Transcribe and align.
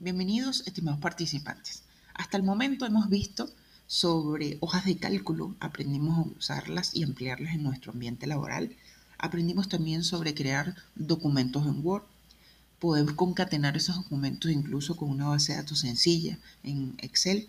Bienvenidos, 0.00 0.62
estimados 0.64 1.00
participantes. 1.00 1.82
Hasta 2.14 2.36
el 2.36 2.44
momento 2.44 2.86
hemos 2.86 3.08
visto 3.08 3.50
sobre 3.88 4.56
hojas 4.60 4.84
de 4.84 4.96
cálculo, 4.96 5.56
aprendimos 5.58 6.18
a 6.18 6.38
usarlas 6.38 6.94
y 6.94 7.02
ampliarlas 7.02 7.56
en 7.56 7.64
nuestro 7.64 7.90
ambiente 7.90 8.28
laboral. 8.28 8.76
Aprendimos 9.18 9.68
también 9.68 10.04
sobre 10.04 10.34
crear 10.34 10.76
documentos 10.94 11.66
en 11.66 11.84
Word, 11.84 12.04
poder 12.78 13.16
concatenar 13.16 13.76
esos 13.76 13.96
documentos 13.96 14.52
incluso 14.52 14.94
con 14.96 15.10
una 15.10 15.26
base 15.26 15.50
de 15.50 15.58
datos 15.58 15.80
sencilla 15.80 16.38
en 16.62 16.94
Excel. 16.98 17.48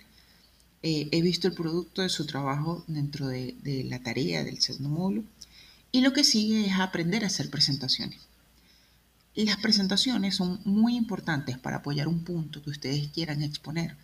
Eh, 0.81 1.07
he 1.11 1.21
visto 1.21 1.47
el 1.47 1.53
producto 1.53 2.01
de 2.01 2.09
su 2.09 2.25
trabajo 2.25 2.83
dentro 2.87 3.27
de, 3.27 3.57
de 3.61 3.83
la 3.83 3.99
tarea 3.99 4.43
del 4.43 4.59
segundo 4.59 4.89
módulo 4.89 5.23
y 5.91 6.01
lo 6.01 6.13
que 6.13 6.23
sigue 6.23 6.65
es 6.65 6.79
aprender 6.79 7.23
a 7.23 7.27
hacer 7.27 7.51
presentaciones. 7.51 8.19
Las 9.35 9.57
presentaciones 9.57 10.35
son 10.35 10.59
muy 10.65 10.95
importantes 10.95 11.57
para 11.57 11.77
apoyar 11.77 12.07
un 12.07 12.23
punto 12.23 12.61
que 12.61 12.71
ustedes 12.71 13.09
quieran 13.09 13.41
exponer, 13.41 13.95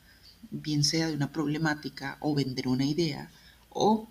bien 0.51 0.83
sea 0.83 1.07
de 1.07 1.13
una 1.13 1.31
problemática 1.31 2.17
o 2.21 2.35
vender 2.35 2.67
una 2.67 2.85
idea 2.85 3.29
o 3.69 4.07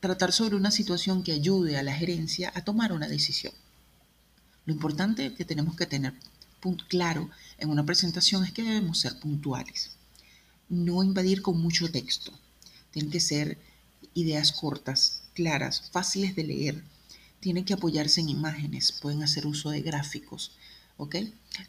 tratar 0.00 0.32
sobre 0.32 0.56
una 0.56 0.70
situación 0.70 1.22
que 1.22 1.32
ayude 1.32 1.76
a 1.76 1.82
la 1.82 1.94
gerencia 1.94 2.52
a 2.54 2.62
tomar 2.62 2.92
una 2.92 3.08
decisión. 3.08 3.52
Lo 4.64 4.72
importante 4.72 5.34
que 5.34 5.44
tenemos 5.44 5.76
que 5.76 5.86
tener 5.86 6.14
claro 6.88 7.28
en 7.58 7.68
una 7.68 7.84
presentación 7.84 8.44
es 8.44 8.52
que 8.52 8.62
debemos 8.62 9.00
ser 9.00 9.18
puntuales, 9.18 9.90
no 10.68 11.02
invadir 11.02 11.42
con 11.42 11.60
mucho 11.60 11.90
texto. 11.90 12.32
Tienen 12.90 13.10
que 13.10 13.20
ser 13.20 13.58
ideas 14.14 14.52
cortas, 14.52 15.24
claras, 15.34 15.90
fáciles 15.90 16.34
de 16.36 16.44
leer, 16.44 16.84
tienen 17.44 17.66
que 17.66 17.74
apoyarse 17.74 18.22
en 18.22 18.30
imágenes, 18.30 18.90
pueden 18.90 19.22
hacer 19.22 19.46
uso 19.46 19.68
de 19.68 19.82
gráficos, 19.82 20.52
¿ok? 20.96 21.16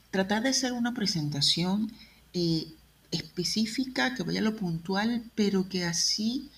Tratar 0.10 0.42
de 0.42 0.48
hacer 0.48 0.72
una 0.72 0.94
presentación 0.94 1.92
eh, 2.32 2.68
específica, 3.12 4.16
que 4.16 4.24
vaya 4.24 4.40
a 4.40 4.44
lo 4.44 4.56
puntual, 4.56 5.30
pero 5.36 5.68
que 5.68 5.84
así 5.84 6.50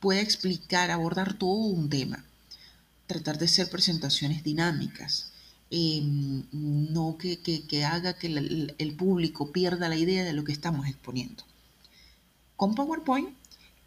pueda 0.00 0.22
explicar, 0.22 0.90
abordar 0.90 1.34
todo 1.34 1.66
un 1.66 1.90
tema. 1.90 2.24
Tratar 3.06 3.36
de 3.36 3.44
hacer 3.44 3.68
presentaciones 3.68 4.42
dinámicas, 4.42 5.32
em, 5.70 6.44
no 6.52 7.18
que, 7.18 7.84
haga 7.84 8.14
que 8.14 8.28
el 8.78 8.94
público 8.96 9.52
pierda 9.52 9.90
la 9.90 9.96
idea 9.96 10.24
de 10.24 10.32
lo 10.32 10.44
que 10.44 10.52
estamos 10.52 10.88
exponiendo. 10.88 11.44
Con 12.56 12.74
PowerPoint 12.74 13.28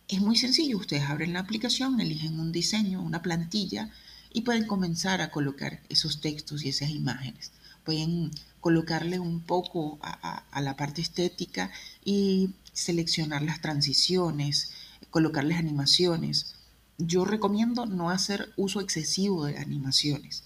es 0.08 0.22
muy 0.22 0.36
sencillo, 0.36 0.78
ustedes 0.78 1.10
abren 1.10 1.34
la 1.34 1.40
aplicación, 1.40 2.00
eligen 2.00 2.40
un 2.40 2.52
diseño, 2.52 3.02
una 3.02 3.24
plantilla, 3.24 3.90
y 4.36 4.42
pueden 4.42 4.68
comenzar 4.68 5.22
a 5.22 5.32
colocar 5.32 5.80
esos 5.88 6.20
textos 6.20 6.66
y 6.66 6.70
esas 6.70 6.90
imágenes. 6.90 7.54
Pueden 7.86 8.32
colocarle 8.60 9.18
un 9.18 9.40
poco 9.40 9.98
a, 10.02 10.62
la 10.62 10.76
parte 10.76 11.00
estética 11.02 11.72
y 12.04 12.50
seleccionar 12.74 13.44
las 13.44 13.62
transiciones, 13.62 14.72
colocarles 15.10 15.58
animaciones. 15.58 16.56
Yo 16.98 17.24
recomiendo 17.24 17.86
no 17.86 18.10
hacer 18.10 18.52
uso 18.58 18.82
excesivo 18.82 19.46
de 19.46 19.58
animaciones. 19.58 20.44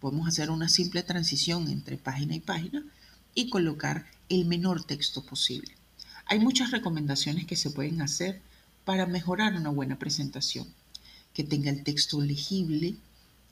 Podemos 0.00 0.28
hacer 0.28 0.48
una 0.48 0.70
simple 0.70 1.02
transición 1.02 1.68
entre 1.68 1.98
página 1.98 2.34
y 2.34 2.40
página 2.40 2.86
y 3.34 3.50
colocar 3.50 4.06
el 4.30 4.46
menor 4.46 4.84
texto 4.84 5.22
posible. 5.26 5.76
Hay 6.24 6.38
muchas 6.38 6.70
recomendaciones 6.70 7.44
que 7.44 7.56
se 7.56 7.68
pueden 7.68 8.00
hacer 8.00 8.40
para 8.86 9.04
mejorar 9.04 9.52
una 9.56 9.68
buena 9.68 9.98
presentación. 9.98 10.66
Que 11.34 11.44
tenga 11.44 11.70
el 11.70 11.84
texto 11.84 12.22
legible, 12.22 12.96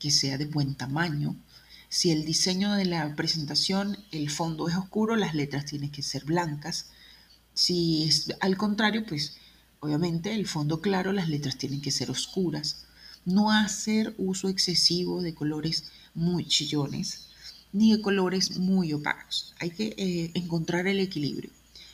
que 0.05 0.11
sea 0.11 0.37
de 0.37 0.45
buen 0.45 0.75
tamaño. 0.75 1.35
Si 1.89 2.11
el 2.11 2.27
diseño 2.27 2.75
de 2.75 2.85
la 2.85 3.17
presentación, 3.17 3.97
el 4.13 4.29
fondo 4.29 4.69
es 4.69 4.77
oscuro, 4.77 5.17
las 5.17 5.35
letras 5.35 5.65
tienen 5.65 5.91
que 5.91 6.03
ser 6.03 6.27
blancas. 6.27 6.91
Si 7.55 8.05
es 8.05 8.27
al 8.41 8.59
contrario, 8.59 9.07
pues 9.07 9.39
obviamente 9.81 10.35
el 10.35 10.47
fondo 10.47 10.83
claro, 10.83 11.15
las 11.15 11.31
letras 11.31 11.57
tienen 11.57 11.81
que 11.81 11.91
ser 11.91 12.11
oscuras. 12.11 12.85
No 13.25 13.51
hacer 13.51 14.15
uso 14.19 14.51
excesivo 14.51 15.23
de 15.23 15.33
colores 15.33 15.85
muy 16.13 16.47
chillones 16.47 17.29
ni 17.73 17.93
de 17.93 18.03
colores 18.03 18.59
muy 18.59 18.93
opacos. 18.93 19.55
Hay 19.59 19.71
que 19.71 19.95
eh, 19.97 20.33
encontrar 20.35 20.87
el 20.87 21.01
equilibrio. 21.01 21.51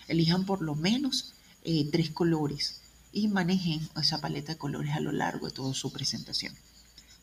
Elijan 0.08 0.46
por 0.46 0.62
lo 0.62 0.74
menos 0.74 1.34
eh, 1.62 1.88
tres 1.92 2.10
colores 2.10 2.80
y 3.12 3.28
manejen 3.28 3.88
esa 3.96 4.20
paleta 4.20 4.54
de 4.54 4.58
colores 4.58 4.96
a 4.96 5.00
lo 5.00 5.12
largo 5.12 5.46
de 5.46 5.52
toda 5.52 5.74
su 5.74 5.92
presentación. 5.92 6.56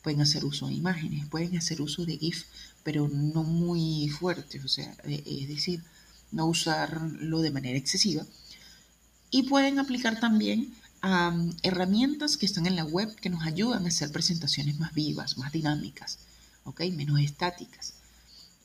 Pueden 0.01 0.21
hacer 0.21 0.45
uso 0.45 0.67
de 0.67 0.73
imágenes, 0.73 1.25
pueden 1.27 1.57
hacer 1.57 1.81
uso 1.81 2.05
de 2.05 2.17
GIF, 2.17 2.45
pero 2.83 3.07
no 3.07 3.43
muy 3.43 4.09
fuerte, 4.09 4.61
o 4.63 4.67
sea, 4.67 4.95
e, 5.03 5.23
es 5.25 5.47
decir, 5.47 5.83
no 6.31 6.45
usarlo 6.47 7.41
de 7.41 7.51
manera 7.51 7.77
excesiva. 7.77 8.25
Y 9.29 9.43
pueden 9.43 9.79
aplicar 9.79 10.19
también 10.19 10.73
herramientas 11.61 12.37
que 12.37 12.45
están 12.45 12.65
en 12.65 12.75
la 12.75 12.83
web 12.83 13.13
que 13.15 13.29
nos 13.29 13.45
ayudan 13.45 13.85
a 13.85 13.89
hacer 13.89 14.11
presentaciones 14.11 14.79
más 14.79 14.93
vivas, 14.93 15.37
más 15.37 15.51
dinámicas, 15.51 16.19
¿ok? 16.63 16.81
menos 16.91 17.19
estáticas, 17.19 17.93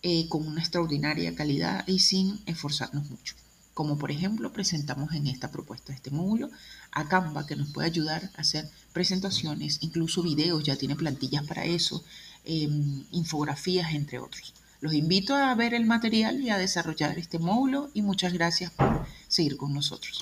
eh, 0.03 0.29
con 0.29 0.47
una 0.47 0.61
extraordinaria 0.61 1.35
calidad 1.35 1.87
y 1.87 2.01
sin 2.01 2.41
esforzarnos 2.47 3.09
mucho 3.11 3.35
como 3.75 3.99
por 3.99 4.11
ejemplo 4.11 4.53
presentamos 4.53 5.15
en 5.15 5.27
esta 5.27 5.51
propuesta, 5.51 5.93
este 5.93 6.11
módulo, 6.11 6.51
a 6.91 7.09
Canva, 7.09 7.47
que 7.47 7.57
nos 7.57 7.73
puede 7.73 7.89
ayudar 7.89 8.31
a 8.37 8.43
hacer 8.43 8.69
presentaciones, 8.93 9.79
incluso 9.81 10.23
videos, 10.23 10.63
ya 10.65 10.77
tiene 10.77 10.97
plantillas 10.97 11.47
para 11.47 11.65
eso, 11.65 12.05
em, 12.45 13.05
infografías, 13.13 13.95
entre 13.95 14.19
otros. 14.19 14.53
Los 14.81 14.95
invito 14.95 15.35
a 15.37 15.55
ver 15.55 15.75
el 15.75 15.87
material 15.87 16.41
y 16.41 16.51
a 16.51 16.59
desarrollar 16.59 17.17
este 17.17 17.39
módulo 17.39 17.91
y 17.95 18.03
muchas 18.03 18.33
gracias 18.33 18.73
por 18.73 19.07
seguir 19.29 19.57
con 19.57 19.73
nosotros. 19.73 20.11